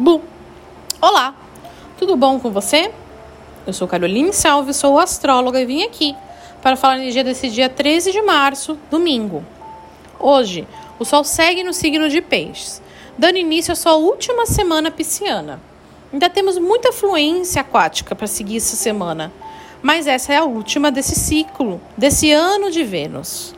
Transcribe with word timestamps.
Bu! 0.00 0.22
Olá! 0.98 1.34
Tudo 1.98 2.16
bom 2.16 2.40
com 2.40 2.50
você? 2.50 2.90
Eu 3.66 3.72
sou 3.74 3.86
Caroline 3.86 4.32
Salve, 4.32 4.72
sou 4.72 4.98
astróloga 4.98 5.60
e 5.60 5.66
vim 5.66 5.82
aqui 5.82 6.16
para 6.62 6.74
falar 6.74 6.96
no 6.96 7.10
dia 7.10 7.22
desse 7.22 7.50
dia 7.50 7.68
13 7.68 8.10
de 8.10 8.22
março, 8.22 8.78
domingo. 8.90 9.44
Hoje, 10.18 10.66
o 10.98 11.04
Sol 11.04 11.22
segue 11.22 11.62
no 11.62 11.74
signo 11.74 12.08
de 12.08 12.22
Peixes, 12.22 12.80
dando 13.18 13.36
início 13.36 13.72
à 13.72 13.76
sua 13.76 13.96
última 13.96 14.46
semana 14.46 14.90
pisciana. 14.90 15.60
Ainda 16.10 16.30
temos 16.30 16.56
muita 16.56 16.92
fluência 16.92 17.60
aquática 17.60 18.14
para 18.14 18.26
seguir 18.26 18.56
essa 18.56 18.76
semana, 18.76 19.30
mas 19.82 20.06
essa 20.06 20.32
é 20.32 20.38
a 20.38 20.44
última 20.44 20.90
desse 20.90 21.14
ciclo, 21.14 21.78
desse 21.94 22.32
ano 22.32 22.70
de 22.70 22.82
Vênus. 22.82 23.54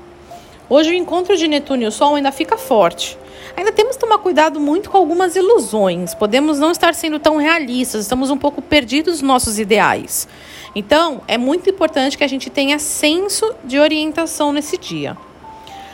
Hoje 0.69 0.91
o 0.91 0.95
encontro 0.95 1.37
de 1.37 1.49
Netuno 1.49 1.83
e 1.83 1.87
o 1.87 1.93
Sol 1.93 2.15
ainda 2.15 2.33
fica 2.33 2.57
forte, 2.57 3.19
Ainda 3.57 3.73
temos 3.73 3.97
que 3.97 4.01
tomar 4.01 4.19
cuidado 4.19 4.59
muito 4.59 4.91
com 4.91 4.97
algumas 4.97 5.37
ilusões. 5.37 6.15
Podemos 6.15 6.59
não 6.59 6.71
estar 6.71 6.95
sendo 6.95 7.19
tão 7.19 7.37
realistas, 7.37 8.03
estamos 8.03 8.31
um 8.31 8.39
pouco 8.39 8.63
perdidos 8.63 9.21
nos 9.21 9.23
nossos 9.23 9.59
ideais. 9.59 10.27
Então, 10.75 11.21
é 11.29 11.37
muito 11.37 11.69
importante 11.69 12.17
que 12.17 12.25
a 12.25 12.29
gente 12.29 12.49
tenha 12.49 12.79
senso 12.79 13.55
de 13.63 13.79
orientação 13.79 14.53
nesse 14.53 14.79
dia. 14.79 15.17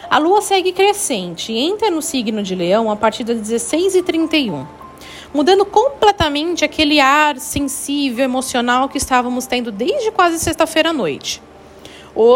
A 0.09 0.19
lua 0.19 0.41
segue 0.41 0.73
crescente 0.73 1.53
e 1.53 1.59
entra 1.59 1.91
no 1.91 2.01
signo 2.01 2.43
de 2.43 2.55
Leão 2.55 2.91
a 2.91 2.97
partir 2.97 3.25
das 3.25 3.39
16h31, 3.39 4.67
mudando 5.35 5.67
completamente 5.67 6.65
aquele 6.65 7.01
ar 7.01 7.39
sensível, 7.39 8.25
emocional 8.25 8.89
que 8.89 8.97
estávamos 8.97 9.47
tendo 9.47 9.71
desde 9.71 10.11
quase 10.11 10.39
sexta-feira 10.39 10.91
à 10.91 10.93
noite 10.93 11.43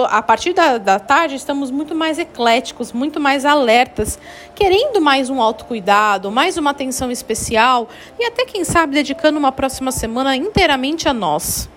a 0.09 0.23
partir 0.23 0.53
da, 0.53 0.79
da 0.79 1.01
tarde, 1.01 1.35
estamos 1.35 1.69
muito 1.73 1.93
mais 1.93 2.17
ecléticos, 2.17 2.93
muito 2.93 3.19
mais 3.19 3.45
alertas, 3.45 4.17
querendo 4.55 5.01
mais 5.01 5.29
um 5.29 5.43
autocuidado, 5.43 6.31
mais 6.31 6.57
uma 6.57 6.71
atenção 6.71 7.11
especial 7.11 7.89
e 8.17 8.25
até, 8.25 8.45
quem 8.45 8.63
sabe, 8.63 8.95
dedicando 8.95 9.41
uma 9.41 9.51
próxima 9.51 9.91
semana 9.91 10.37
inteiramente 10.37 11.09
a 11.09 11.13
nós. 11.13 11.69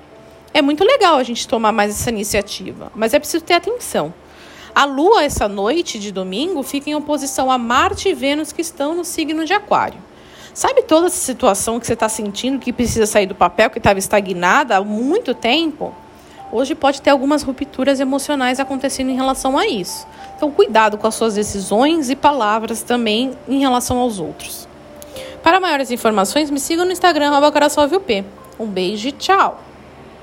É 0.53 0.61
muito 0.61 0.83
legal 0.83 1.17
a 1.17 1.23
gente 1.23 1.47
tomar 1.47 1.71
mais 1.71 1.99
essa 1.99 2.11
iniciativa, 2.11 2.91
mas 2.93 3.15
é 3.15 3.19
preciso 3.19 3.43
ter 3.43 3.55
atenção. 3.55 4.13
A 4.75 4.85
Lua, 4.85 5.23
essa 5.23 5.47
noite 5.47 5.97
de 5.97 6.11
domingo, 6.11 6.61
fica 6.61 6.89
em 6.89 6.95
oposição 6.95 7.49
a 7.49 7.57
Marte 7.57 8.09
e 8.09 8.13
Vênus, 8.13 8.51
que 8.51 8.61
estão 8.61 8.93
no 8.93 9.03
signo 9.03 9.45
de 9.45 9.53
Aquário. 9.53 9.97
Sabe 10.53 10.83
toda 10.83 11.07
essa 11.07 11.17
situação 11.17 11.79
que 11.79 11.87
você 11.87 11.93
está 11.93 12.07
sentindo 12.07 12.59
que 12.59 12.71
precisa 12.71 13.07
sair 13.07 13.25
do 13.25 13.33
papel, 13.33 13.71
que 13.71 13.79
estava 13.79 13.97
estagnada 13.97 14.77
há 14.77 14.83
muito 14.83 15.33
tempo? 15.33 16.04
Hoje 16.51 16.75
pode 16.75 17.01
ter 17.01 17.09
algumas 17.09 17.43
rupturas 17.43 17.99
emocionais 17.99 18.59
acontecendo 18.59 19.09
em 19.09 19.15
relação 19.15 19.57
a 19.57 19.67
isso. 19.67 20.07
Então, 20.37 20.51
cuidado 20.51 20.97
com 20.97 21.07
as 21.07 21.15
suas 21.15 21.33
decisões 21.33 22.09
e 22.09 22.15
palavras 22.15 22.81
também 22.81 23.31
em 23.47 23.59
relação 23.59 23.97
aos 23.97 24.19
outros. 24.19 24.67
Para 25.41 25.59
maiores 25.59 25.91
informações, 25.91 26.49
me 26.49 26.59
siga 26.59 26.85
no 26.85 26.91
Instagram, 26.91 27.31
Um 28.59 28.67
beijo 28.67 29.07
e 29.07 29.11
tchau! 29.11 29.64